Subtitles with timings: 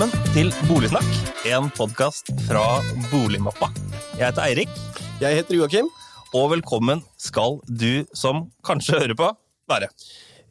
[0.00, 1.08] Velkommen til Boligsnakk,
[1.44, 2.62] en podkast fra
[3.10, 3.66] Boligmappa.
[4.16, 4.70] Jeg heter Eirik,
[5.20, 5.90] Jeg heter Joakim.
[6.32, 9.28] og velkommen skal du som kanskje hører på,
[9.68, 9.90] være.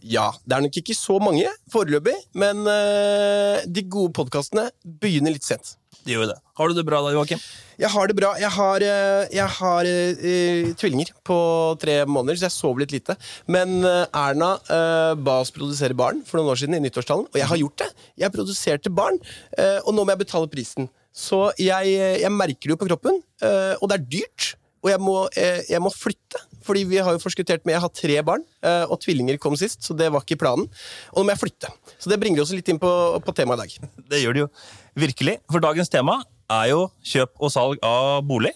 [0.06, 5.50] Ja, det er nok ikke så mange foreløpig, men eh, de gode podkastene begynner litt
[5.50, 5.79] sent.
[6.06, 6.38] Det gjør det.
[6.60, 7.42] Har du det bra da, Joakim?
[7.80, 8.34] Jeg har det bra.
[8.40, 11.40] Jeg har, eh, jeg har uh, tvillinger på
[11.80, 13.16] tre måneder, så jeg sover litt lite.
[13.48, 17.48] Men Erna uh, ba oss produsere barn for noen år siden i nyttårstalen, og jeg
[17.52, 17.90] har gjort det.
[18.26, 19.20] Jeg produserte barn,
[19.56, 20.90] uh, og nå må jeg betale prisen.
[21.16, 23.18] Så jeg, jeg merker det jo på kroppen,
[23.82, 24.52] og det er dyrt.
[24.80, 27.92] Og jeg må, eh, jeg må flytte, fordi vi har jo forskuttert med Jeg har
[27.92, 30.70] tre barn, eh, og tvillinger kom sist, så det var ikke planen.
[31.12, 31.72] Og nå må jeg flytte.
[32.00, 33.92] Så det bringer oss litt inn på, på temaet i dag.
[34.10, 34.50] Det gjør det jo
[34.96, 35.36] virkelig.
[35.52, 38.54] For dagens tema er jo kjøp og salg av bolig.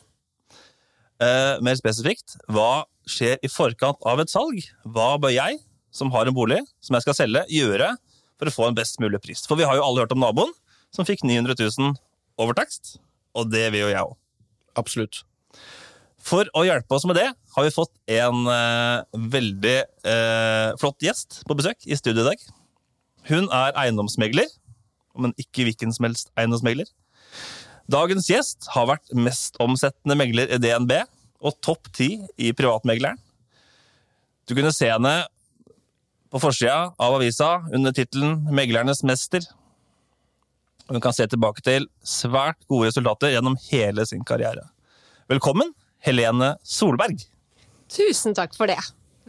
[1.23, 4.63] Eh, mer spesifikt, hva skjer i forkant av et salg?
[4.87, 5.59] Hva bør jeg,
[5.93, 7.91] som har en bolig som jeg skal selge, gjøre
[8.39, 9.43] for å få en best mulig pris?
[9.45, 10.55] For vi har jo alle hørt om naboen
[10.93, 11.93] som fikk 900 000
[12.41, 12.97] over takst,
[13.37, 14.17] og det vil jo jeg òg.
[14.79, 15.21] Absolutt.
[16.23, 21.41] For å hjelpe oss med det har vi fått en eh, veldig eh, flott gjest
[21.47, 22.45] på besøk i studio i dag.
[23.27, 24.47] Hun er eiendomsmegler,
[25.19, 26.87] men ikke hvilken som helst eiendomsmegler.
[27.91, 30.95] Dagens gjest har vært mest omsettende megler i DNB
[31.43, 33.19] og topp ti i Privatmegleren.
[34.47, 35.13] Du kunne se henne
[36.33, 39.45] på forsida av avisa under tittelen 'Meglernes mester'.
[40.89, 44.65] Hun kan se tilbake til svært gode resultater gjennom hele sin karriere.
[45.29, 45.71] Velkommen,
[46.03, 47.23] Helene Solberg.
[47.93, 48.77] Tusen takk for det.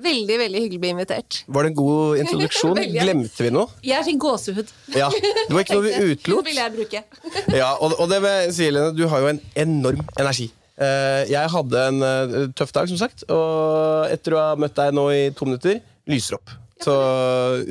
[0.05, 1.37] Veldig veldig hyggelig å bli invitert.
[1.55, 2.81] Var det en god introduksjon?
[2.97, 3.71] Glemte vi noe?
[3.87, 4.73] Jeg fikk gåsehud.
[4.97, 6.49] Ja, Det var ikke noe vi utelot.
[6.49, 7.05] vil jeg bruke.
[7.61, 10.49] Ja, og, og det vil jeg si, Helene, du har jo en enorm energi.
[10.75, 14.97] Eh, jeg hadde en eh, tøff dag, som sagt, og etter å ha møtt deg
[14.99, 15.79] nå i to minutter,
[16.11, 16.51] lyser opp.
[16.83, 16.95] Så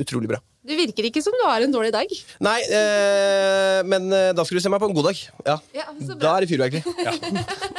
[0.00, 0.40] utrolig bra.
[0.64, 2.08] Du virker ikke som du har en dårlig dag.
[2.44, 5.18] Nei, eh, men eh, da skal du se meg på en god dag.
[5.44, 5.86] Ja, Ja.
[6.16, 6.94] Da er det fyrverkeri.
[7.04, 7.12] Ja.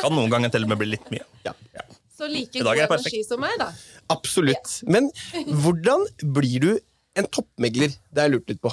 [0.03, 1.25] Kan noen ganger til og med bli litt mye.
[1.47, 1.56] Ja,
[2.16, 3.72] Så like god er energi som meg, da.
[4.13, 4.78] absolutt.
[4.85, 5.09] Men
[5.66, 6.06] hvordan
[6.38, 6.72] blir du
[7.18, 7.96] en toppmegler?
[8.13, 8.72] Det har jeg lurt litt på.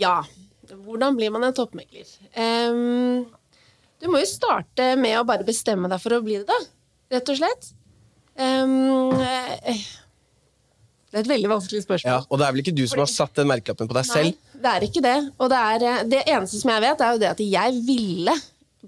[0.00, 0.22] Ja.
[0.68, 2.08] Hvordan blir man en toppmegler?
[2.36, 3.28] Um,
[4.00, 6.58] du må jo starte med å bare bestemme deg for å bli det, da.
[7.16, 7.70] Rett og slett.
[8.38, 9.80] Ehm, eh,
[11.08, 12.10] det er et veldig vanskelig spørsmål.
[12.10, 14.28] Ja, og det er vel ikke du som har satt den merkelappen på deg selv?
[14.28, 15.16] Nei, det er ikke det.
[15.38, 18.34] Og det, er, eh, det eneste som jeg vet, er jo det at jeg ville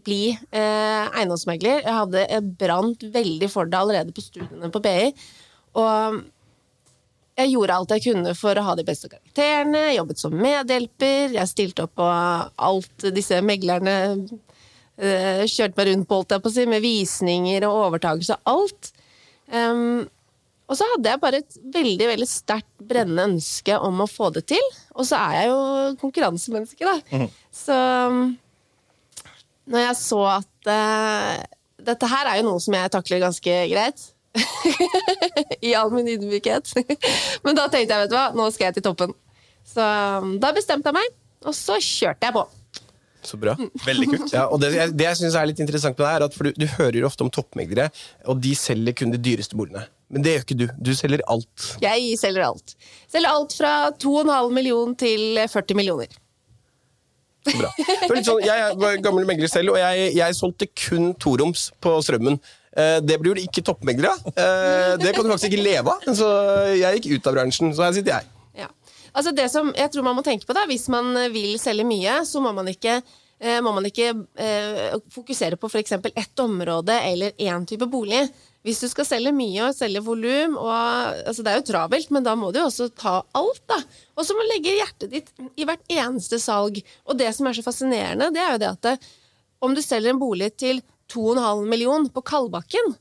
[0.04, 1.80] bli eh, eiendomsmegler.
[1.80, 5.08] Jeg hadde brant veldig for det allerede på studiene på BI.
[5.80, 6.20] Og
[7.40, 11.50] jeg gjorde alt jeg kunne for å ha de beste karakterene, jobbet som medhjelper, jeg
[11.50, 12.06] stilte opp på
[12.68, 13.96] alt disse meglerne
[15.00, 18.52] eh, kjørte meg rundt på, holdt jeg på å si, med visninger og overtakelse og
[18.58, 18.90] alt.
[19.50, 20.04] Um,
[20.70, 24.44] og så hadde jeg bare et veldig veldig sterkt brennende ønske om å få det
[24.52, 24.68] til.
[24.94, 25.58] Og så er jeg jo
[25.98, 27.26] konkurransemenneske, da.
[27.50, 27.74] Så
[28.06, 28.20] um,
[29.70, 31.42] når jeg så at uh,
[31.90, 34.06] Dette her er jo noe som jeg takler ganske greit.
[35.66, 36.70] I all min ydmykhet.
[37.44, 39.14] Men da tenkte jeg, vet du hva, nå skal jeg til toppen.
[39.66, 39.84] Så
[40.20, 41.14] um, da bestemte jeg meg,
[41.46, 42.44] og så kjørte jeg på.
[43.26, 43.54] Så bra.
[43.88, 44.32] Veldig kult.
[44.36, 46.48] Ja, og Det, jeg- det jeg synes er litt interessant med det er at for
[46.48, 47.88] du, du hører jo ofte om toppmeglere,
[48.28, 49.86] og de selger kun de dyreste boligene.
[50.10, 50.66] Men det gjør ikke du.
[50.82, 51.66] Du selger alt.
[51.82, 52.74] Jeg selger alt.
[53.10, 56.10] Selger alt fra 2,5 million til 40 millioner.
[57.46, 57.70] Så bra.
[58.20, 62.36] Sånn, jeg var gammel megler selv, og jeg, jeg solgte kun toroms på Strømmen.
[62.76, 64.26] Eh, Det blir jo ikke toppmeglere av.
[64.34, 66.04] Eh, Det kan du faktisk ikke leve av.
[66.18, 66.28] Så
[66.76, 68.28] jeg gikk ut av bransjen, så her sitter jeg.
[68.64, 68.68] Ja.
[69.14, 72.20] Altså det som jeg tror man må tenke på da, Hvis man vil selge mye,
[72.28, 72.98] så må man ikke,
[73.40, 75.96] eh, må man ikke eh, fokusere på f.eks.
[76.12, 78.26] ett område eller én type bolig.
[78.66, 82.34] Hvis du skal selge mye og selge volum altså Det er jo travelt, men da
[82.36, 83.62] må du jo også ta alt.
[83.70, 83.78] da.
[84.16, 86.82] Og så må du legge hjertet ditt i hvert eneste salg.
[87.08, 88.96] Og det som er så fascinerende, det er jo det at det,
[89.64, 92.94] om du selger en bolig til 2,5 million på Kalbakken,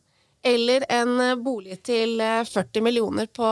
[0.47, 3.47] eller en eh, bolig til eh, 40 millioner på,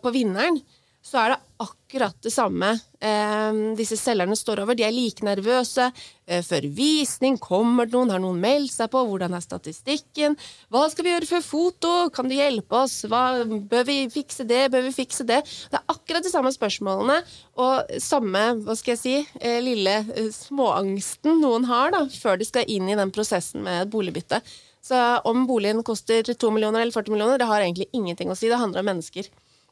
[0.00, 0.56] på Vinneren,
[1.02, 2.68] så er det akkurat det samme
[3.00, 4.76] eh, disse selgerne står over.
[4.76, 5.86] De er like nervøse.
[6.28, 9.02] Eh, før visning kommer det noen, har noen meldt seg på?
[9.08, 10.36] Hvordan er statistikken?
[10.68, 11.94] Hva skal vi gjøre før foto?
[12.14, 13.00] Kan du hjelpe oss?
[13.08, 14.66] Hva, bør vi fikse det?
[14.74, 15.40] Bør vi fikse det?
[15.72, 17.20] Det er akkurat de samme spørsmålene
[17.60, 20.02] og samme, hva skal jeg si, eh, lille
[20.36, 24.44] småangsten noen har da, før de skal inn i den prosessen med boligbytte.
[24.84, 24.96] Så
[25.28, 28.48] om boligen koster 2 millioner eller 40 millioner, det har egentlig ingenting å si.
[28.48, 29.28] Det handler om mennesker.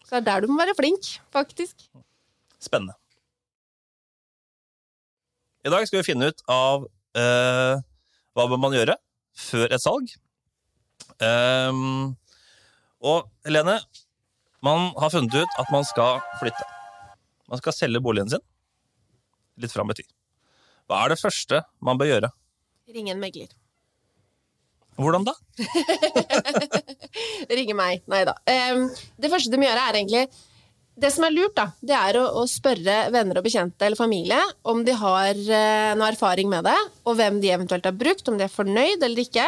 [0.09, 1.85] Så det er der du må være flink, faktisk.
[2.59, 2.97] Spennende.
[5.67, 6.87] I dag skal vi finne ut av
[7.19, 7.83] eh,
[8.33, 8.97] hva bør man gjøre
[9.37, 10.15] før et salg.
[11.21, 12.15] Um,
[13.05, 13.77] og Helene,
[14.65, 16.65] man har funnet ut at man skal flytte.
[17.51, 18.45] Man skal selge boligen sin.
[19.59, 20.07] litt fram i tid.
[20.89, 22.31] Hva er det første man bør gjøre?
[22.95, 23.51] Ringe en megler.
[24.99, 25.35] Hvordan da?
[27.57, 28.05] Ringe meg.
[28.11, 28.35] Nei da.
[28.51, 28.87] Em,
[29.21, 30.25] det første du må gjøre, er egentlig
[30.99, 34.41] Det som er lurt, da, det er å, å spørre venner og bekjente eller familie
[34.67, 38.41] om de har eh, noe erfaring med det, og hvem de eventuelt har brukt, om
[38.41, 39.47] de er fornøyd eller ikke.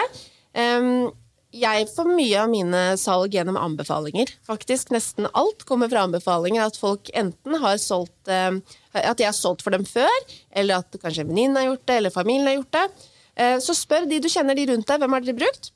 [0.55, 1.11] Um,
[1.51, 4.31] jeg får mye av mine salg gjennom anbefalinger.
[4.47, 6.63] Faktisk Nesten alt kommer fra anbefalinger.
[6.63, 8.55] At folk enten har solgt eh,
[8.95, 10.15] At jeg har solgt for dem før,
[10.55, 13.10] eller at kanskje en venninne har gjort det, eller familien har gjort det.
[13.41, 15.71] Eh, så spør de du kjenner de rundt deg, hvem har dere brukt?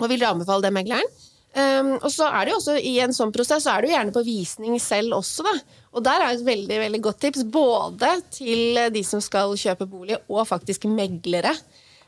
[0.00, 1.14] Og vil dere anbefale den megleren?
[1.54, 4.10] Um, og så er det jo også I en sånn prosess så er du gjerne
[4.14, 5.44] på visning selv også.
[5.46, 5.52] da.
[5.94, 10.18] Og der er et veldig veldig godt tips, både til de som skal kjøpe bolig,
[10.26, 11.54] og faktisk meglere.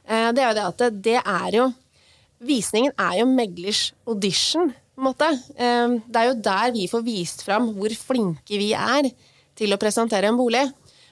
[0.02, 1.72] Uh, det er jo det at det er jo
[2.46, 5.28] Visningen er jo meglers audition, på en måte.
[5.56, 9.08] Um, det er jo der vi får vist fram hvor flinke vi er
[9.56, 10.66] til å presentere en bolig.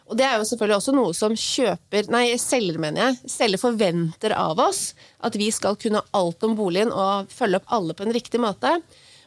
[0.05, 4.35] Og det er jo selvfølgelig også noe som kjøper, nei, selger, mener jeg, selger forventer
[4.37, 4.91] av oss.
[5.25, 8.77] At vi skal kunne alt om boligen og følge opp alle på en riktig måte.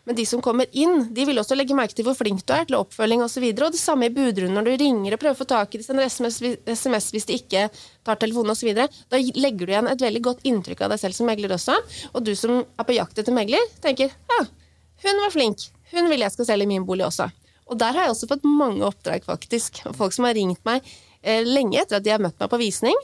[0.08, 2.68] Men de som kommer inn, de vil også legge merke til hvor flink du er
[2.70, 3.44] til oppfølging osv.
[3.44, 5.74] Og, så og det samme i budrunden når du ringer og prøver å få tak
[5.76, 7.66] i det, sender SMS, hvis de ikke
[8.08, 8.70] tar telefonen osv.
[9.12, 11.76] Da legger du igjen et veldig godt inntrykk av deg selv som megler også.
[12.14, 14.40] Og du som er på jakt etter megler, tenker ja,
[15.04, 15.68] hun var flink.
[15.92, 17.28] Hun vil jeg skal selge min bolig også.
[17.68, 19.82] Og der har jeg også fått mange oppdrag, faktisk.
[19.98, 20.86] Folk som har ringt meg
[21.22, 22.96] eh, lenge etter at de har møtt meg på visning.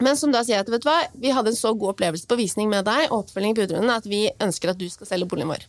[0.00, 2.38] Men som da sier at vet du hva, vi hadde en så god opplevelse på
[2.40, 5.52] visning med deg og oppfølging i budrunden at vi ønsker at du skal selge boligen
[5.52, 5.66] vår.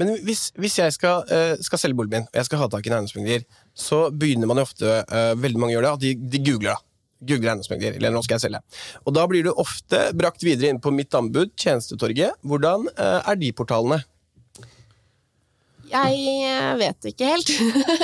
[0.00, 2.86] Men hvis, hvis jeg skal, uh, skal selge boligen min, og jeg skal ha tak
[2.86, 3.44] i en eiendomsmegler,
[3.78, 6.72] så begynner man jo ofte, uh, veldig mange gjør det, at de, de googler.
[6.72, 6.88] da.
[7.30, 8.62] Googler eiendomsmegler, eller nå skal jeg selge.
[9.06, 12.40] Og da blir du ofte brakt videre inn på Mitt anbud, Tjenestetorget.
[12.42, 14.00] Hvordan eh, er de portalene?
[15.92, 17.50] Jeg eh, vet ikke helt.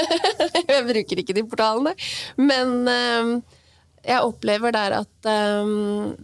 [0.69, 1.95] jeg bruker ikke de portalene.
[2.41, 3.31] Men eh,
[4.09, 5.73] jeg opplever der at eh,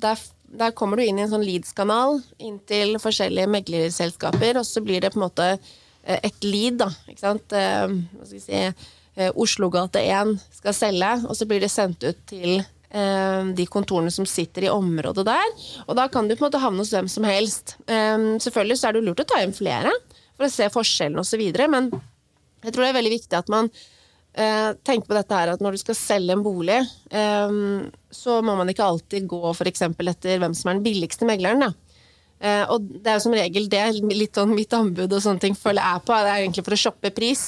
[0.05, 0.27] der,
[0.61, 5.05] der kommer du inn i en sånn Leeds-kanal inn til forskjellige meglerselskaper, og så blir
[5.05, 5.55] det på en måte
[6.05, 6.91] et lead, da.
[7.09, 7.49] Ikke sant?
[7.49, 12.59] Hva skal vi si Oslogate 1 skal selge, og så blir det sendt ut til
[13.57, 15.55] de kontorene som sitter i området der.
[15.89, 17.73] Og da kan du på en måte havne hos hvem som helst.
[17.89, 19.95] Selvfølgelig så er det lurt å ta inn flere
[20.35, 21.93] for å se forskjellen osv., men
[22.65, 25.77] jeg tror det er veldig viktig at man eh, tenker på dette her at når
[25.77, 26.81] du skal selge en bolig,
[27.13, 27.57] eh,
[28.15, 29.87] så må man ikke alltid gå f.eks.
[29.91, 31.67] etter hvem som er den billigste megleren.
[31.67, 31.73] Da.
[32.45, 35.57] Eh, og det er jo som regel det litt sånn mitt anbud og sånne ting
[35.59, 37.45] følger jeg på, det er egentlig for å shoppe pris.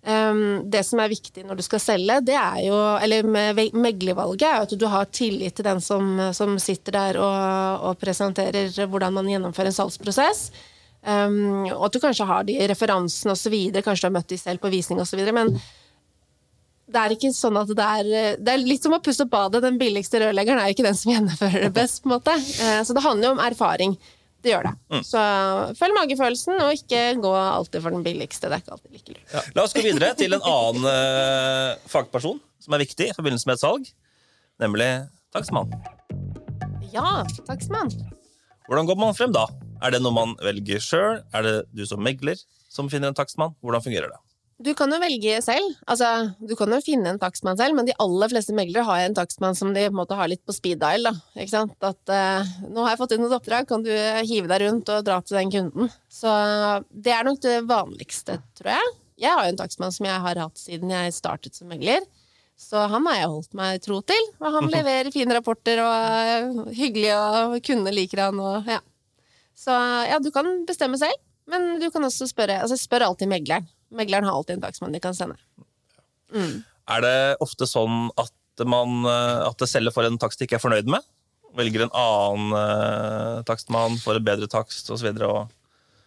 [0.00, 4.46] Um, det som er viktig når du skal selge, det er jo, eller med meglervalget,
[4.48, 8.72] er jo at du har tillit til den som, som sitter der og, og, presenterer
[8.88, 10.46] hvordan man gjennomfører en salgsprosess.
[11.00, 14.60] Um, og at du kanskje har de referansene osv., kanskje du har møtt de selv
[14.60, 15.22] på visning osv.
[15.32, 15.54] Men
[16.90, 19.62] det er ikke sånn at det er Det er litt som å pusse opp badet.
[19.64, 22.02] Den billigste rørleggeren er ikke den som gjennomfører det best.
[22.02, 22.34] på en måte.
[22.36, 23.96] Uh, så det handler jo om erfaring.
[24.40, 24.74] Det gjør det.
[24.88, 25.02] Mm.
[25.04, 25.22] Så
[25.76, 28.48] følg magefølelsen, og ikke gå alltid for den billigste.
[28.48, 29.34] Det er ikke alltid like lurt.
[29.34, 29.42] Ja.
[29.56, 33.58] La oss gå videre til en annen uh, fagperson som er viktig i forbindelse med
[33.58, 33.90] et salg,
[34.60, 34.88] nemlig
[35.36, 35.72] takstmann.
[36.92, 37.92] Ja, takstmann.
[38.68, 39.46] Hvordan går man frem da?
[39.80, 41.22] Er det noe man velger sjøl?
[41.32, 43.56] Er det du som megler som finner en takstmann?
[43.64, 44.20] Hvordan fungerer det?
[44.60, 45.72] Du kan jo velge selv.
[45.88, 49.16] Altså, du kan jo finne en takstmann selv, men de aller fleste meglere har en
[49.16, 51.08] takstmann som de på en måte har litt på speed dial.
[51.08, 51.14] Da.
[51.40, 51.76] Ikke sant?
[51.80, 55.06] At uh, 'nå har jeg fått inn et oppdrag, kan du hive deg rundt og
[55.06, 55.94] dra til den kunden'?
[56.12, 56.28] Så
[56.92, 58.92] det er nok det vanligste, tror jeg.
[59.24, 62.04] Jeg har jo en takstmann som jeg har hatt siden jeg startet som megler.
[62.60, 64.28] Så han har jeg holdt meg tro til.
[64.44, 68.44] Og han leverer fine rapporter og er hyggelig, og kundene liker han.
[68.44, 68.82] Og, ja.
[69.58, 69.74] Så
[70.08, 71.16] ja, du kan bestemme selv,
[71.50, 73.68] men du kan også spørre altså Spør alltid megleren.
[73.94, 75.38] Megleren har alltid en takstmann de kan sende.
[76.34, 76.60] Mm.
[76.90, 78.34] Er det ofte sånn at,
[78.66, 81.06] man, eh, at det selger for en takst de ikke er fornøyd med?
[81.58, 85.08] Velger en annen uh, takstmann for en bedre takst osv.?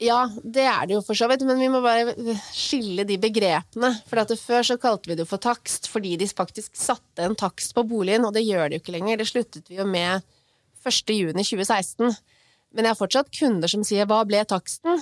[0.03, 2.13] Ja, det er det jo for så vidt, men vi må bare
[2.55, 3.91] skille de begrepene.
[4.09, 7.83] For Før så kalte vi det for takst fordi de faktisk satte en takst på
[7.87, 9.19] boligen, og det gjør de jo ikke lenger.
[9.19, 10.23] Det sluttet vi jo med
[10.83, 12.15] 1.6.2016.
[12.73, 15.01] Men jeg har fortsatt kunder som sier 'hva ble taksten'?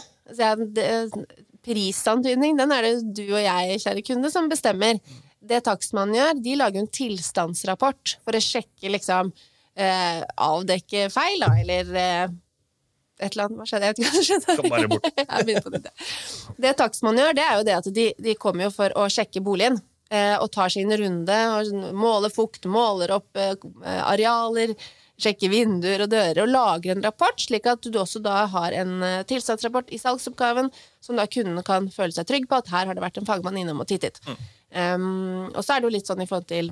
[1.62, 4.98] Prisantydning, den er det du og jeg, kjære kunde, som bestemmer.
[5.42, 9.30] Det takstmannen gjør, de lager en tilstandsrapport for å sjekke liksom
[9.78, 12.34] eh, Avdekke feil, da, eller eh,
[13.22, 13.60] et eller annet.
[13.60, 13.86] Hva skjedde?
[13.86, 14.25] Jeg vet ikke hva som
[15.46, 15.82] skjedde.
[15.86, 15.94] Det.
[16.66, 19.44] det takstmannen gjør, det er jo det at de, de kommer jo for å sjekke
[19.46, 19.78] boligen.
[20.12, 23.54] Eh, og tar sin runde og måler fukt, måler opp eh,
[23.86, 24.74] arealer
[25.22, 28.96] sjekke vinduer og dører og lagre en rapport, slik at du også da har en
[29.06, 30.72] eh, tilstandsrapport i salgsoppgaven
[31.04, 33.60] som da kundene kan føle seg trygg på at her har det vært en fagmann
[33.62, 34.22] innom og tittet.
[34.28, 34.42] Mm.
[34.72, 36.72] Um, og så er det jo litt sånn i forhold til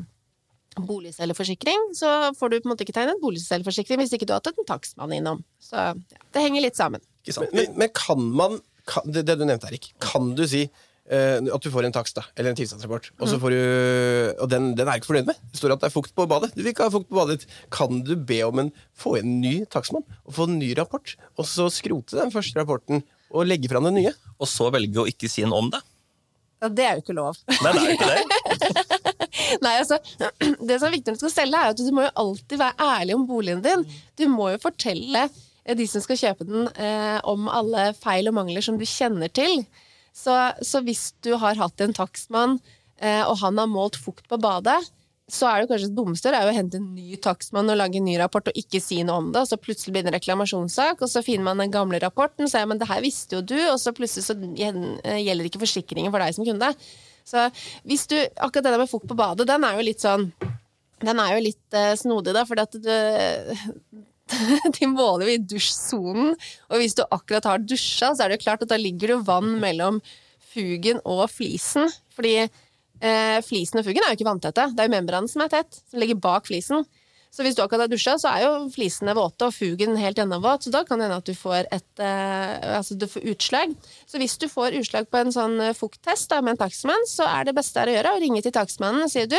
[0.80, 4.52] boligselgerforsikring, så får du på en måte ikke tegnet boligselgerforsikring hvis ikke du har hatt
[4.54, 5.42] en takstmann innom.
[5.60, 7.04] Så ja, det henger litt sammen.
[7.24, 7.56] Ikke sant?
[7.56, 9.92] Men, men kan man kan, det, det du nevnte, Erik.
[10.02, 10.64] Kan du si
[11.10, 13.62] at du får en takst da, eller en tilstandsrapport, og så får du
[14.44, 15.40] Og den, den er du ikke fornøyd med?
[15.50, 16.52] Det står at det er fukt på badet.
[16.54, 17.56] Du vil ikke ha fukt på badet ditt.
[17.74, 21.50] Kan du be om en få en ny takstmann og få en ny rapport, og
[21.50, 24.14] så skrote den første rapporten og legge fram den nye?
[24.38, 25.82] Og så velge å ikke si noe om det.
[26.60, 27.38] Ja, det er jo ikke lov.
[27.48, 28.96] Nei, det er jo ikke det.
[29.64, 30.00] Nei, altså,
[30.68, 32.90] Det som er viktig når du skal selge, er at du må jo alltid være
[33.00, 33.86] ærlig om boligen din.
[34.20, 38.36] Du må jo fortelle eh, de som skal kjøpe den, eh, om alle feil og
[38.42, 39.64] mangler som du kjenner til.
[40.16, 40.36] Så,
[40.66, 42.58] så hvis du har hatt en takstmann,
[43.02, 44.80] eh, og han har målt fukt på badet,
[45.30, 48.16] så er det kanskje det dummeste å hente en ny takstmann og lage en ny
[48.18, 51.12] rapport og ikke si noe om det, og så plutselig blir det en reklamasjonssak, og
[51.12, 53.78] så finner man den gamle rapporten og sier men det her visste jo du, og
[53.82, 56.72] så plutselig så gjelder ikke forsikringen for deg som kunde.
[57.30, 57.46] Så
[57.86, 60.32] hvis du, akkurat det der med fukt på badet, den er jo litt sånn
[61.00, 62.90] Den er jo litt eh, snodig, da, for du
[64.78, 66.34] de måler i dusjsonen,
[66.70, 69.22] og hvis du akkurat har dusja, så er det jo klart at da ligger det
[69.28, 70.02] vann mellom
[70.52, 71.90] fugen og flisen.
[72.16, 72.50] Fordi
[73.00, 74.72] Eh, flisen og fugen er jo ikke vanntette.
[74.76, 76.84] Det er jo membranen som er tett, som ligger bak flisen.
[77.30, 80.66] Så hvis du akkurat har dusja, så er jo flisene våte og fugen helt gjennomvåt.
[80.66, 83.76] Så da kan det hende at du får et eh, altså du får utslag.
[84.10, 87.30] Så hvis du får utslag på en sånn eh, fukttest da, med en takstmann, så
[87.30, 89.38] er det beste er å gjøre å ringe til takstmannen og si du,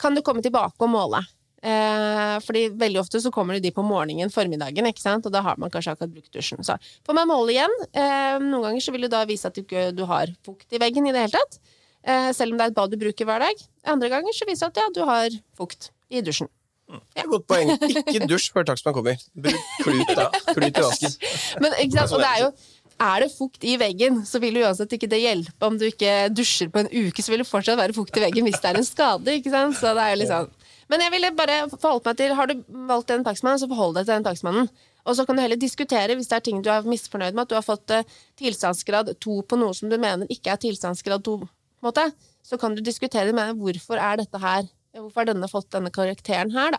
[0.00, 1.20] kan du komme tilbake og måle.
[1.58, 5.26] Eh, fordi veldig ofte så kommer de på morgenen, formiddagen, ikke sant?
[5.26, 6.62] og da har man kanskje akkurat brukt dusjen.
[6.66, 7.74] Så får man måle igjen.
[7.90, 11.08] Eh, noen ganger så vil du da vise at du, du har fukt i veggen
[11.08, 11.58] i det hele tatt.
[12.06, 13.66] Eh, selv om det er et bad du bruker hver dag.
[13.90, 16.50] Andre ganger så viser det at ja, du har fukt i dusjen.
[16.88, 17.74] Det er et godt poeng.
[18.00, 19.18] Ikke dusj før takstmann kommer.
[19.36, 20.30] Bruk klut, da.
[20.54, 21.16] klut i vasken.
[21.60, 22.14] Men, ikke sant?
[22.16, 22.52] Og det er jo
[22.98, 26.14] er det fukt i veggen, så vil jo uansett ikke det hjelpe om du ikke
[26.34, 28.80] dusjer på en uke, så vil det fortsatt være fukt i veggen hvis det er
[28.80, 29.36] en skade.
[29.38, 29.76] ikke sant?
[29.78, 30.50] Så det er jo litt sånn.
[30.88, 34.06] Men jeg ville bare forholdt meg til Har du valgt en takstmann, så forhold deg
[34.06, 34.70] til den takstmannen.
[35.08, 37.52] Og så kan du heller diskutere hvis det er ting du er misfornøyd med, at
[37.52, 41.40] du har fått uh, tilstandsgrad to på noe som du mener ikke er tilstandsgrad to
[41.84, 42.04] måte,
[42.44, 44.68] så kan du diskutere med hvorfor er dette her
[44.98, 46.78] Hvorfor har denne fått denne karakteren her, da?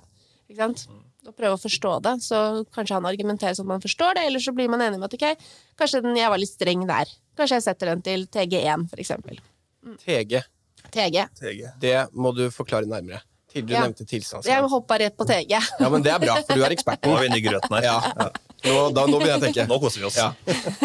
[0.49, 0.81] Ikke sant?
[1.29, 2.15] Og prøve å forstå det.
[2.25, 2.39] Så
[2.75, 5.15] kanskje han argumenterer sånn at man forstår det, eller så blir man enig med at
[5.15, 5.47] ok,
[5.79, 7.13] kanskje den, jeg var litt streng der.
[7.39, 9.39] Kanskje jeg setter den til TG1, for eksempel.
[9.85, 9.95] Mm.
[10.01, 10.41] TG.
[10.89, 11.17] TG.
[11.39, 11.63] TG.
[11.85, 13.21] Det må du forklare nærmere.
[13.49, 13.81] Til du Ja.
[13.81, 14.45] nevnte tilstandsgrad.
[14.53, 15.49] Jeg hoppa rett på TG.
[15.49, 17.09] Ja, men det er bra, for du er Nå eksperten.
[17.15, 17.83] er vi inne i grøten her.
[17.87, 18.29] Ja.
[18.65, 19.65] Nå, da, nå begynner jeg å tenke.
[19.71, 20.17] Nå koser vi oss.
[20.19, 20.33] Ja.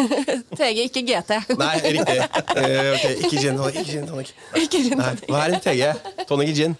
[0.57, 1.57] TG, ikke GT.
[1.59, 2.17] Nei, riktig.
[2.25, 3.15] Uh, okay.
[3.21, 3.75] Ikke gin tonic.
[3.83, 4.31] Ikke gin tonic.
[4.63, 6.25] Ikke gin Nei, hva er en TG?
[6.25, 6.77] Tonic i gin.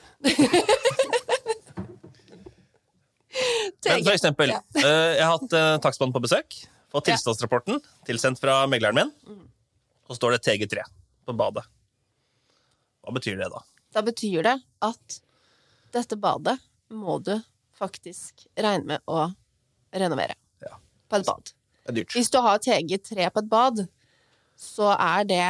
[3.86, 4.62] Men for eksempel, Ja.
[4.80, 6.56] eh, jeg har hatt uh, takstmannen på besøk.
[6.96, 9.12] Fått tilstandsrapporten tilsendt fra megleren min.
[10.08, 10.82] Så står det TG3
[11.28, 11.66] på badet.
[13.06, 13.62] Hva betyr det, da?
[13.94, 15.20] Da betyr det at
[15.96, 16.58] dette badet
[16.94, 17.34] må du
[17.80, 19.30] faktisk regne med å
[19.96, 20.76] renovere Ja.
[21.10, 21.52] på et bad.
[21.86, 22.16] Det er dyrt.
[22.18, 23.88] Hvis du har et eget tre på et bad,
[24.58, 25.42] så er det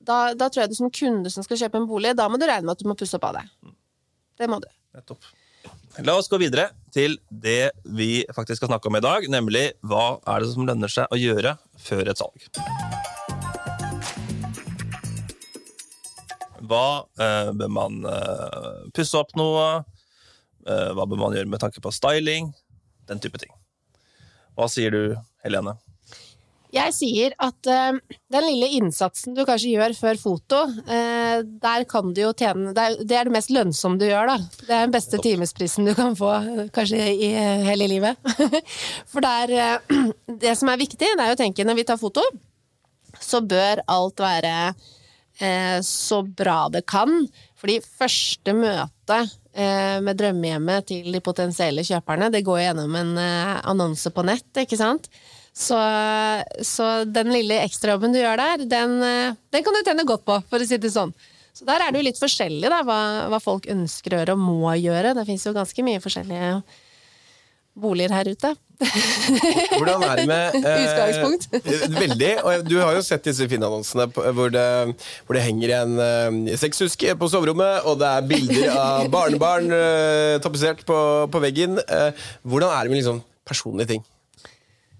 [0.00, 2.46] da, da tror jeg du som kunde som skal kjøpe en bolig, da må du
[2.48, 3.44] regne med at du må pusse opp badet.
[4.38, 4.68] Det må du.
[4.96, 5.26] Nettopp.
[6.06, 10.20] La oss gå videre til det vi faktisk skal snakke om i dag, nemlig hva
[10.30, 12.48] er det som lønner seg å gjøre før et salg.
[16.68, 19.66] Hva eh, bør man eh, pusse opp noe?
[20.68, 22.52] Eh, hva bør man gjøre med tanke på styling?
[23.08, 23.52] Den type ting.
[24.58, 25.02] Hva sier du,
[25.44, 25.78] Helene?
[26.74, 27.96] Jeg sier at eh,
[28.34, 32.98] den lille innsatsen du kanskje gjør før foto, der kan du jo tjene det er,
[33.08, 34.36] det mest lønnsomme du gjør, da.
[34.66, 36.34] Det er den beste timesprisen du kan få,
[36.76, 37.32] kanskje i
[37.70, 38.20] hele livet.
[39.10, 40.04] For det er eh,
[40.44, 42.22] Det som er viktig, det er jo å tenke når vi tar foto,
[43.16, 44.52] så bør alt være
[45.40, 47.24] eh, så bra det kan.
[47.58, 49.18] Fordi første møte
[49.52, 54.48] eh, med drømmehjemmet til de potensielle kjøperne, det går gjennom en eh, annonse på nett,
[54.62, 55.10] ikke sant?
[55.58, 55.78] Så,
[56.62, 59.00] så den lille ekstrajobben du gjør der, den,
[59.50, 61.10] den kan du tjene godt på, for å si det sånn.
[61.58, 63.00] Så der er det jo litt forskjellig da, hva,
[63.32, 65.16] hva folk ønsker å gjøre og må gjøre.
[65.18, 66.52] Det fins jo ganske mye forskjellige
[67.82, 68.52] boliger her ute.
[68.78, 71.48] Hvordan er det med eh, Utgangspunkt.
[71.98, 72.32] Veldig.
[72.44, 77.30] Og du har jo sett disse Finn-annonsene hvor, hvor det henger en eh, sexhuske på
[77.32, 81.00] soverommet, og det er bilder av barnebarn eh, tapetsert på,
[81.32, 81.80] på veggen.
[81.82, 84.06] Eh, hvordan er det med liksom personlige ting?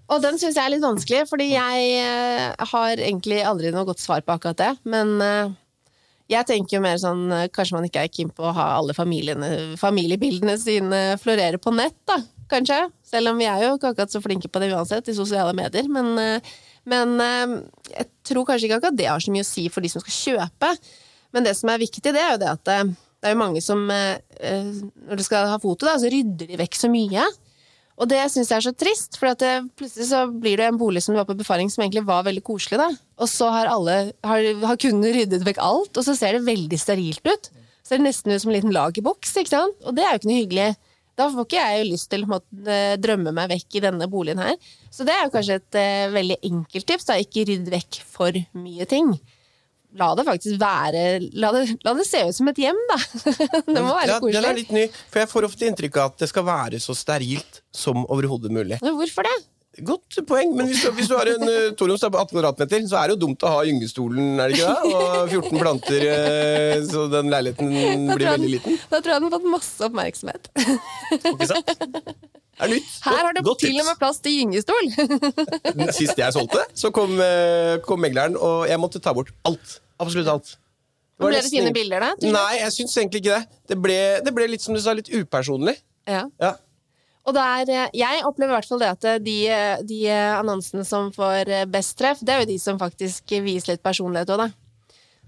[0.09, 4.01] Og den syns jeg er litt vanskelig, fordi jeg eh, har egentlig aldri noe godt
[4.01, 4.71] svar på akkurat det.
[4.89, 5.51] Men eh,
[6.33, 8.95] jeg tenker jo mer sånn eh, Kanskje man ikke er keen på å ha alle
[8.97, 12.19] familiebildene sine florere på nett, da.
[12.49, 12.81] Kanskje.
[13.09, 15.89] Selv om vi er jo ikke akkurat så flinke på det uansett, i sosiale medier.
[15.89, 16.55] Men, eh,
[16.89, 17.59] men eh,
[17.95, 20.17] jeg tror kanskje ikke akkurat det har så mye å si for de som skal
[20.17, 20.73] kjøpe.
[21.33, 22.89] Men det som er viktig, det er jo det at eh,
[23.19, 26.77] Det er jo mange som Når du skal ha foto, da, så rydder de vekk
[26.79, 27.25] så mye.
[27.99, 31.01] Og det syns jeg er så trist, for det, plutselig så blir det en bolig
[31.03, 32.87] som du var på befaring som egentlig var veldig koselig, da.
[33.19, 36.79] Og så har alle har, har kundene ryddet vekk alt, og så ser det veldig
[36.79, 37.49] sterilt ut.
[37.83, 39.75] Ser det nesten ut som en liten lagerboks, ikke sant.
[39.83, 40.69] Og det er jo ikke noe hyggelig.
[41.19, 42.39] Da får ikke jeg jo lyst til å
[43.03, 44.55] drømme meg vekk i denne boligen her.
[44.87, 47.19] Så det er jo kanskje et uh, veldig enkelt tips, da.
[47.19, 49.11] Ikke rydd vekk for mye ting.
[49.97, 51.03] La det faktisk være
[51.41, 52.97] La det, la det se ut som et hjem, da.
[53.73, 56.25] det må være ja, Den er litt ny, for jeg får ofte inntrykk av at
[56.25, 58.77] det skal være så sterilt som overhodet mulig.
[58.85, 59.37] Men hvorfor det?
[59.85, 62.83] Godt poeng, men hvis du, hvis du har en uh, toroms da på 18 kvadratmeter,
[62.89, 64.91] så er det jo dumt å ha gyngestolen, er det ikke det?
[64.99, 68.77] Og 14 planter, uh, så den leiligheten blir den, veldig liten.
[68.91, 70.51] Da tror jeg den har fått masse oppmerksomhet.
[71.19, 71.73] Ikke sant?
[72.59, 72.95] Det er nytt.
[73.05, 74.89] Her har du godt til og med plass til gyngestol!
[75.95, 79.77] Sist jeg solgte, så kom, uh, kom megleren, og jeg måtte ta bort alt.
[79.99, 80.55] Absolutt alt.
[81.19, 82.33] var Ble det nesten fine bilder, da?
[82.35, 83.61] Nei, jeg syns egentlig ikke det.
[83.71, 85.77] Det ble, det ble litt som du sa, litt upersonlig.
[86.09, 86.25] Ja.
[86.41, 86.57] Ja.
[87.29, 89.35] Og det er, eh, jeg opplever i hvert fall det at eh, de,
[89.85, 93.85] de annonsene som får eh, best treff, det er jo de som faktisk viser litt
[93.85, 94.49] personlighet òg, da.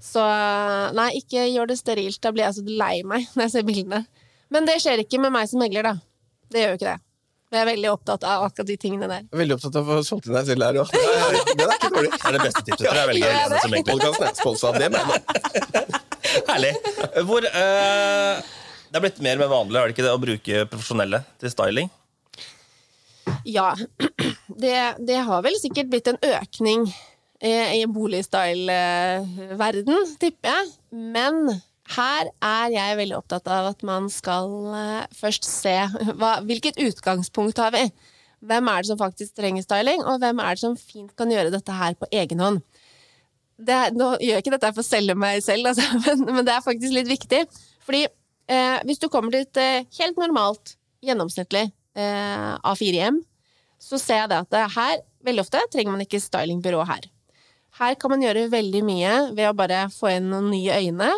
[0.02, 2.18] Så eh, nei, ikke gjør det sterilt.
[2.24, 4.02] Da blir jeg så lei meg når jeg ser bildene.
[4.52, 5.96] Men det skjer ikke med meg som megler, da.
[6.52, 7.00] Det gjør jo ikke det.
[7.52, 9.24] Men jeg er veldig opptatt av akkurat de tingene der.
[9.36, 10.92] Veldig opptatt av å få solgt inn deg selv her òg.
[10.96, 12.12] Det er ikke dårlig.
[12.16, 12.86] Det er det beste tipset.
[12.88, 13.84] tror jeg velger Ja, det-.
[13.92, 15.04] Podkasten er sponsa av det, men
[16.48, 16.72] Herlig.
[17.28, 18.52] Hvor eh,
[18.92, 21.88] Det er blitt mer med vanlig er det ikke det, å bruke profesjonelle til styling?
[23.48, 23.72] Ja,
[24.64, 26.82] det, det har vel sikkert blitt en økning
[27.40, 30.68] eh, i boligstyle-verden, tipper jeg.
[30.92, 31.48] Men
[31.96, 37.56] her er jeg veldig opptatt av at man skal eh, først se hva, hvilket utgangspunkt
[37.64, 37.88] har vi.
[38.44, 41.56] Hvem er det som faktisk trenger styling, og hvem er det som fint kan gjøre
[41.56, 42.60] dette her på egen hånd?
[43.62, 46.56] det, nå gjør jeg ikke dette for å selge meg selv, altså, men, men det
[46.56, 47.44] er faktisk litt viktig.
[47.86, 48.06] Fordi
[48.52, 53.22] eh, hvis du kommer til eh, helt normalt, gjennomsnittlig eh, A4-hjem,
[53.82, 57.08] så ser jeg det at det her, veldig ofte, trenger man ikke stylingbyrå her.
[57.80, 61.10] Her kan man gjøre veldig mye ved å bare få inn noen nye øyne.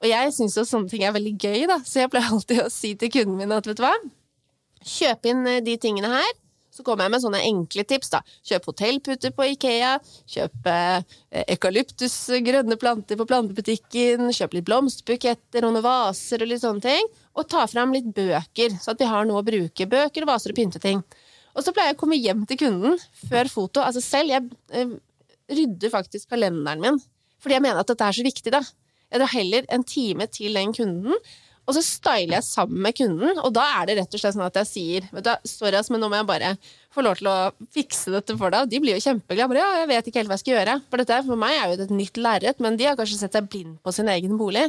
[0.00, 2.70] Og jeg syns jo sånne ting er veldig gøy, da, så jeg pleier alltid å
[2.72, 3.92] si til kunden min at vet du hva,
[4.86, 6.30] kjøp inn eh, de tingene her.
[6.80, 8.08] Så kommer jeg med sånne enkle tips.
[8.14, 8.22] da.
[8.48, 9.90] Kjøp hotellputer på Ikea.
[10.32, 11.16] Kjøp eh,
[11.52, 12.14] eukalyptus,
[12.80, 14.30] planter på plantebutikken.
[14.32, 17.10] Kjøp litt blomsterbuketter og noen vaser og litt sånne ting.
[17.36, 19.88] Og ta fram litt bøker, så at vi har noe å bruke.
[19.92, 21.04] Bøker, vaser og pynteting.
[21.52, 22.96] Og så pleier jeg å komme hjem til kunden
[23.28, 23.84] før foto.
[23.84, 24.96] Altså selv, jeg eh,
[25.52, 27.00] rydder faktisk kalenderen min.
[27.44, 28.64] Fordi jeg mener at dette er så viktig, da.
[29.10, 31.20] Jeg drar heller en time til den kunden,
[31.70, 33.38] og så styler jeg sammen med kunden.
[33.44, 35.90] Og da er det rett og slett sånn at jeg sier vet du, sorry, ass,
[35.92, 36.48] men nå må jeg bare
[36.90, 37.36] få lov til å
[37.70, 38.66] fikse dette for deg.
[38.66, 39.60] Og de blir jo kjempeglade.
[39.60, 40.74] Ja, jeg vet ikke helt hva jeg skal gjøre.
[40.90, 43.46] For dette for meg er jo et nytt lerret, men de har kanskje sett seg
[43.52, 44.66] blind på sin egen bolig.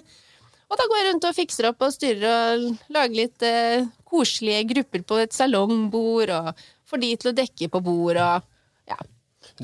[0.71, 4.69] Og da går jeg rundt og fikser opp og styrer og lager litt eh, koselige
[4.69, 8.45] grupper på et salongbord, og får de til å dekke på bord og
[8.91, 8.99] ja,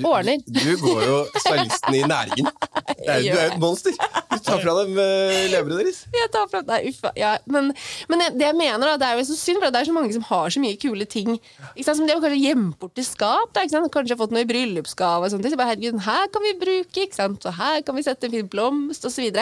[0.06, 0.42] ordner.
[0.46, 2.52] du går jo stylisten i næringen.
[2.98, 3.94] Du er jo et monster.
[3.94, 6.00] Du tar fra dem uh, leveret deres.
[6.12, 7.12] Jeg tar fra Nei, uffa.
[7.20, 7.70] Ja, men,
[8.10, 10.12] men det jeg mener, da, det er jo så synd, for det er så mange
[10.16, 11.36] som har så mye kule ting.
[11.76, 12.02] Ikke sant?
[12.02, 13.54] Som de har kanskje gjemt bort i skap.
[13.56, 13.92] Da, ikke sant?
[13.94, 15.28] Kanskje har fått noe i bryllupsgave.
[15.28, 15.48] og sånt.
[15.48, 17.48] Så bare, herregud, her kan vi bruke, ikke sant?
[17.48, 19.42] og her kan vi sette en fin blomst, osv.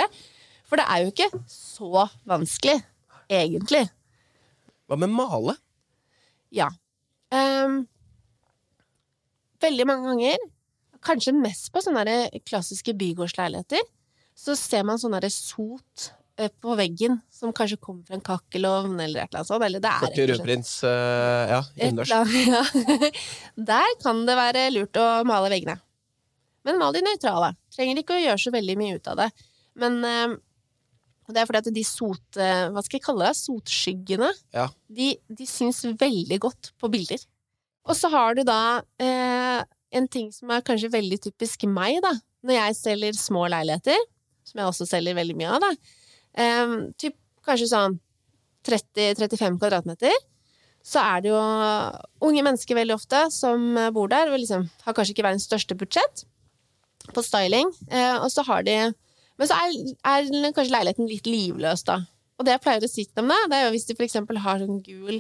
[0.70, 2.80] For det er jo ikke så vanskelig,
[3.30, 3.86] egentlig.
[4.86, 5.56] Hva med male?
[6.54, 6.70] Ja.
[7.34, 7.86] Ehm,
[9.66, 10.46] veldig mange ganger,
[11.06, 12.04] kanskje mest på sånne
[12.48, 13.84] klassiske bygårdsleiligheter,
[14.36, 19.24] så ser man sånn sot eh, på veggen som kanskje kommer fra en kakkelovn eller
[19.24, 19.66] et eller annet sånt.
[19.68, 22.12] Eller det er Korte rødprins uh, Ja, innendørs.
[22.12, 22.64] ja.
[23.72, 25.78] Der kan det være lurt å male veggene.
[26.66, 27.54] Men mal de nøytrale.
[27.76, 29.30] Trenger ikke å gjøre så veldig mye ut av det.
[29.80, 30.36] Men uh,
[31.32, 32.38] det er fordi at de sot...
[32.38, 33.38] eh, Hva skal jeg kalle det?
[33.40, 34.30] Sotskyggene.
[34.54, 34.68] Ja.
[34.94, 37.22] De, de syns veldig godt på bilder.
[37.86, 39.62] Og så har du da eh,
[39.96, 42.16] en ting som er kanskje veldig typisk meg, da.
[42.46, 44.00] Når jeg selger små leiligheter,
[44.46, 45.98] som jeg også selger veldig mye av, da.
[46.42, 48.00] Eh, typ, kanskje sånn
[48.66, 50.16] 30-35 kvadratmeter
[50.86, 51.38] så er det jo
[52.28, 56.26] unge mennesker veldig ofte som bor der, og liksom har kanskje ikke verdens største budsjett
[57.14, 57.72] på styling.
[57.90, 58.94] Eh, og så har de
[59.36, 59.74] Men så er,
[60.08, 61.98] er kanskje leiligheten litt livløs, da.
[62.40, 64.06] Og det jeg pleier å si til dem, da, det er jo hvis de for
[64.06, 65.18] eksempel har sånn gul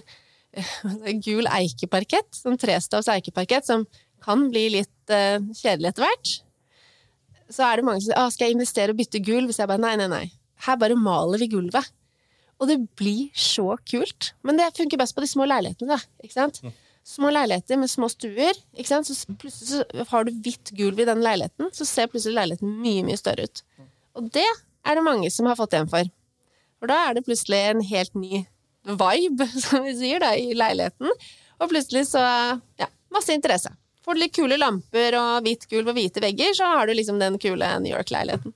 [1.25, 3.85] gul eikeparkett, sånn trestavs eikeparkett, som
[4.25, 6.33] kan bli litt uh, kjedelig etter hvert.
[7.53, 9.51] Så er det mange som sier ah, skal jeg investere og bytte gulv?
[9.51, 10.23] Hvis jeg bare nei, nei, nei.
[10.65, 11.91] Her bare maler vi gulvet.
[12.61, 14.31] Og det blir så kult.
[14.47, 16.23] Men det funker best på de små leilighetene, da.
[16.23, 16.61] Ikke sant?
[17.05, 18.57] Små leiligheter med små stuer.
[18.73, 19.09] Ikke sant?
[19.11, 23.03] Så plutselig så har du hvitt gulv i den leiligheten, så ser plutselig leiligheten mye,
[23.05, 23.61] mye større ut.
[24.17, 26.09] Og det er det mange som har fått igjen for.
[26.79, 28.45] For da er det plutselig en helt ny
[28.85, 31.11] vibe, som vi sier, da, i leiligheten.
[31.61, 32.21] Og plutselig så
[32.81, 33.71] Ja, masse interesse.
[34.05, 37.17] Får du litt kule lamper og hvitt gulv og hvite vegger, så har du liksom
[37.17, 38.53] den kule New York-leiligheten.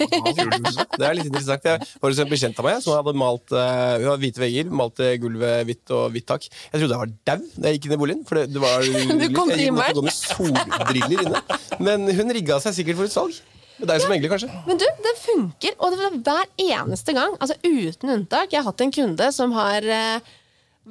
[0.00, 1.66] Det er litt interessant.
[1.68, 5.10] Jeg var en bekjent av meg som hadde malt uh, Hun hadde hvite vegger, malte
[5.20, 6.46] gulvet hvitt og hvitt tak.
[6.48, 8.22] Jeg trodde jeg var dau da jeg gikk inn i boligen.
[8.28, 8.80] For det, det var
[9.20, 9.98] Du kom jeg til måtte himmelen.
[10.00, 11.42] gå med solbriller inne.
[11.84, 13.40] Men hun rigga seg sikkert for et salg.
[13.80, 14.50] Med deg som megler, kanskje.
[14.66, 18.52] Men du, det funker, og det er hver eneste gang, altså uten unntak.
[18.52, 20.30] Jeg har hatt en kunde som har eh,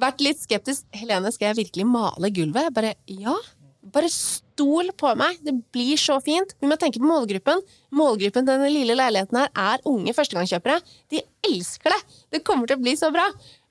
[0.00, 0.88] vært litt skeptisk.
[0.94, 3.36] 'Helene, skal jeg virkelig male gulvet?' Bare ja.
[3.80, 5.38] Bare stol på meg.
[5.46, 6.52] Det blir så fint.
[6.60, 7.62] Vi må tenke på målgruppen.
[7.96, 10.82] Målgruppen denne lille leiligheten her er unge førstegangskjøpere.
[11.10, 12.00] De elsker det!
[12.34, 13.24] Det kommer til å bli så bra.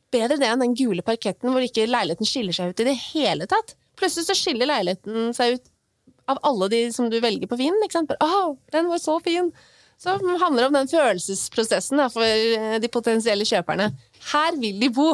[0.10, 3.46] Bedre det enn den gule parketten hvor ikke leiligheten skiller seg ut i det hele
[3.52, 3.76] tatt.
[4.00, 5.70] Plutselig så skiller leiligheten seg ut
[6.30, 7.78] av alle de som du velger på Finn.
[7.86, 8.12] Ikke sant?
[8.14, 9.52] Bare, den var så fin!
[10.00, 13.90] Så det handler om den følelsesprosessen da, for eh, de potensielle kjøperne.
[14.32, 15.12] Her vil de bo!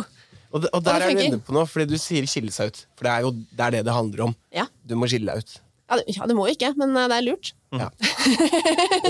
[0.55, 2.69] Og, det, og der og er du inne på noe, fordi du sier skille seg
[2.69, 2.81] ut.
[2.95, 4.35] For det er jo det, er det det handler om.
[4.55, 4.67] Ja.
[4.85, 5.55] Du må skille deg ut.
[5.85, 7.51] Ja, det, ja, det må jo ikke, men eh, det er lurt.
[7.75, 7.89] Ja.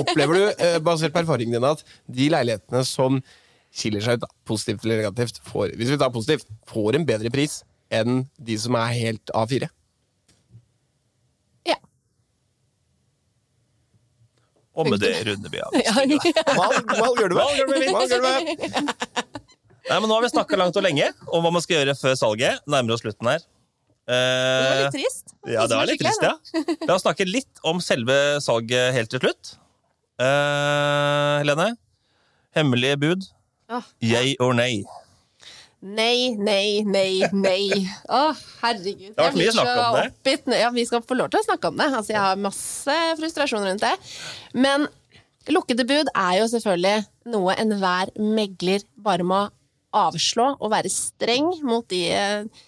[0.02, 3.22] Opplever du, eh, basert på erfaringen din, at de leilighetene som
[3.76, 7.32] skiller seg ut, da, positivt eller negativt, får, hvis vi tar positivt, får en bedre
[7.34, 7.62] pris
[7.94, 9.70] enn de som er helt A4?
[11.70, 11.78] Ja.
[14.76, 15.76] Og med det runder vi av.
[15.86, 15.94] Ja.
[16.58, 17.92] Valg, valg gjør du Valg gjør du med.
[17.96, 18.96] Valg gjør du med.
[19.86, 22.16] Nei, men Nå har vi snakka langt og lenge om hva man skal gjøre før
[22.20, 22.64] salget.
[22.68, 23.44] Nærmer oss slutten her.
[24.06, 25.32] Det var Eh, litt trist.
[25.50, 26.34] ja, det var litt trist, ja.
[26.86, 29.56] La oss snakke litt om selve salget helt til slutt.
[30.22, 31.72] Eh, Helene,
[32.56, 33.26] hemmelige bud.
[33.72, 33.80] Ja.
[34.06, 34.84] Yay or nay?
[35.86, 37.86] Nei, nei, nei, nei.
[38.10, 38.22] Å,
[38.64, 39.12] herregud.
[39.14, 40.06] Det har vært mye snakk om det.
[40.10, 40.48] oppgitt.
[40.58, 41.90] Ja, vi skal få lov til å snakke om det.
[41.92, 43.94] Altså, jeg har masse frustrasjon rundt det.
[44.58, 44.88] Men
[45.52, 49.44] lukkede bud er jo selvfølgelig noe enhver megler bare må
[49.96, 52.64] avslå og være streng mot de eh,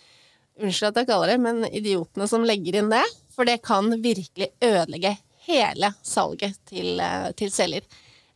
[0.58, 3.04] Unnskyld at jeg kaller det, men idiotene som legger inn det.
[3.30, 5.12] For det kan virkelig ødelegge
[5.46, 7.86] hele salget til, eh, til selger.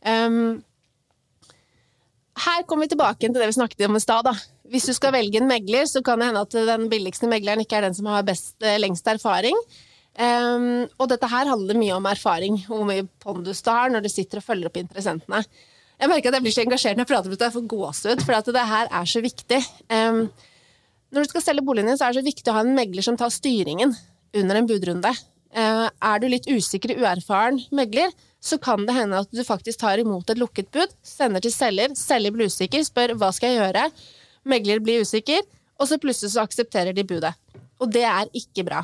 [0.06, 0.62] Um,
[2.46, 4.30] her kommer vi tilbake til det vi snakket om i stad.
[4.72, 7.76] Hvis du skal velge en megler, så kan det hende at den billigste megleren ikke
[7.76, 9.58] er den som har best, eh, lengst erfaring.
[10.12, 14.10] Um, og dette her handler mye om erfaring, hvor mye pondus du har når du
[14.12, 15.40] sitter og følger opp interessentene.
[15.96, 18.24] Jeg merker at jeg blir så engasjert når jeg prater om dette, jeg får gåsehud,
[18.26, 19.60] for det her er så viktig.
[19.88, 20.24] Um,
[21.12, 23.04] når du skal selge boligen din, så er det så viktig å ha en megler
[23.06, 23.94] som tar styringen
[24.36, 25.12] under en budrunde.
[25.52, 30.00] Uh, er du litt usikker, uerfaren megler, så kan det hende at du faktisk tar
[30.02, 33.86] imot et lukket bud, sender til selger, selger blir usikker, spør hva skal jeg gjøre,
[34.48, 35.44] megler blir usikker,
[35.80, 37.32] og så plutselig så aksepterer de budet.
[37.82, 38.82] Og det er ikke bra.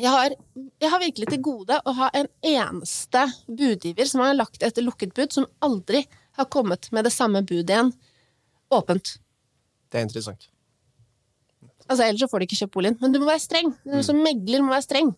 [0.00, 0.34] Jeg har,
[0.80, 5.12] jeg har virkelig til gode å ha en eneste budgiver som har lagt et lukket
[5.16, 6.06] bud, som aldri
[6.38, 7.92] har kommet med det samme budet igjen,
[8.72, 9.18] åpent.
[9.90, 10.48] Det er interessant.
[11.90, 12.96] Altså, ellers så får du ikke kjøpt boligen.
[13.02, 13.72] Men du må være streng.
[13.82, 15.10] Du som megler må være streng.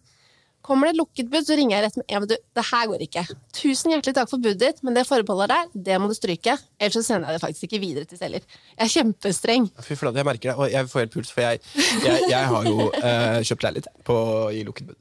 [0.62, 2.86] Kommer det et lukket bud, så ringer jeg rett med ja, men du, det her
[2.86, 3.24] går ikke.
[3.58, 6.54] Tusen hjertelig takk for budet ditt, men det forbeholdet der, det må du stryke.
[6.78, 8.44] Ellers så sender jeg det faktisk ikke videre til selger.
[8.76, 9.66] Jeg er kjempestreng.
[9.82, 11.58] Fy flate, jeg merker det, og jeg får helt puls, for jeg,
[12.06, 14.18] jeg, jeg har jo uh, kjøpt leilighet på,
[14.54, 14.98] i lukket bud.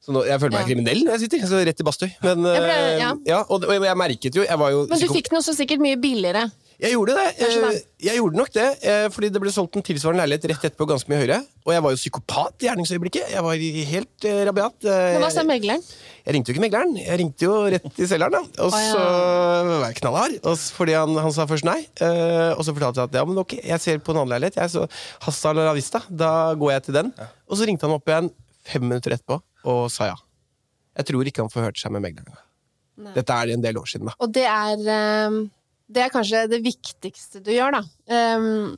[0.00, 0.68] Så nå, jeg føler meg Ja.
[0.70, 2.12] kriminell når jeg sitter, så rett i badstue.
[2.24, 3.10] Men, uh, det- eh, ja.
[3.34, 5.82] ja, og, og jeg merket jo Jeg var jo Men du fikk den også sikkert
[5.84, 6.46] mye billigere.
[6.80, 7.26] Jeg gjorde det.
[7.44, 7.78] Eh.
[8.06, 11.10] Jeg gjorde nok det, eh, fordi det ble solgt en tilsvarende leilighet rett etterpå, ganske
[11.12, 11.38] mye høyere.
[11.66, 13.34] Og jeg var jo psykopat i gjerningsøyeblikket.
[13.34, 14.86] Jeg var helt eh, rabiat.
[14.88, 15.84] Men hva sa megleren?
[16.24, 18.32] Jeg ringte jo ikke megleren, jeg ringte jo rett til selgeren.
[18.32, 18.80] da Og ja.
[18.94, 19.04] så
[19.70, 21.78] var jeg knallhard, fordi han, han sa først nei.
[22.00, 24.60] eh, og så fortalte jeg at ja, men ok, jeg ser på en annen leilighet.
[24.62, 24.86] Jeg så
[25.26, 27.12] Hasta la vista, da går jeg til den.
[27.48, 28.32] Og så ringte han opp igjen
[28.70, 30.20] fem minutter etterpå og sa ja.
[30.96, 32.40] Jeg tror ikke han forhørte seg med megleren.
[33.14, 34.14] Dette er en del år siden, da.
[34.20, 35.38] Og det er, ehm,
[35.90, 37.82] det er kanskje det viktigste du gjør, da.
[38.38, 38.76] Um,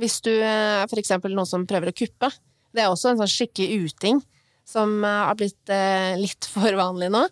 [0.00, 2.30] hvis du er for eksempel noen som prøver å kuppe.
[2.72, 4.22] Det er også en sånn skikkelig uting
[4.68, 7.26] som eh, har blitt uh, litt for vanlig nå.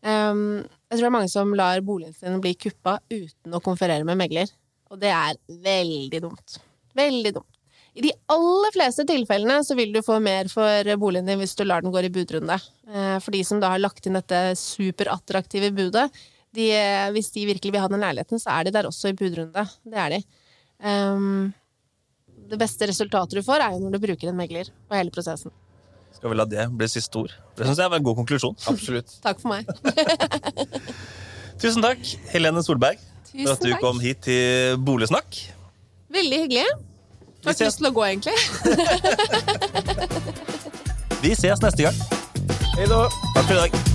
[0.00, 4.06] Um, jeg tror det er mange som lar boligen sin bli kuppa uten å konferere
[4.08, 4.50] med megler.
[4.90, 6.58] Og det er veldig dumt.
[6.98, 7.60] Veldig dumt.
[7.94, 11.64] I de aller fleste tilfellene så vil du få mer for boligen din hvis du
[11.66, 12.56] lar den gå i budrunde.
[12.90, 16.06] Eh, For de som da har lagt inn dette superattraktive budet,
[16.56, 19.16] de, eh, hvis de virkelig vil ha den leiligheten, så er de der også i
[19.16, 19.64] budrunde.
[19.86, 20.20] Det er de.
[20.80, 21.52] Um,
[22.50, 25.52] det beste resultatet du får, er jo når du bruker en megler på hele prosessen.
[26.16, 27.34] Skal vi la det bli siste ord?
[27.56, 28.56] Det syns jeg var en god konklusjon.
[28.66, 29.14] Absolutt.
[29.26, 29.68] Takk for meg.
[31.60, 32.00] Tusen takk,
[32.32, 32.96] Helene Solberg,
[33.28, 33.82] for at du takk.
[33.82, 35.42] kom hit til Boligsnakk.
[36.08, 36.64] Veldig hyggelig.
[37.44, 38.34] Fikk lyst til å gå, egentlig.
[41.22, 42.02] vi ses neste gang.
[42.78, 43.06] Hei da.
[43.36, 43.89] Takk for i dag.